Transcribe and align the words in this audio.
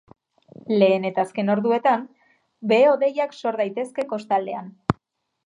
Lehen 0.75 1.03
eta 1.09 1.25
azken 1.27 1.53
orduetan 1.55 2.07
behe-hodeiak 2.73 3.37
sor 3.43 3.61
daitezke 3.63 4.09
kostaldean. 4.17 4.75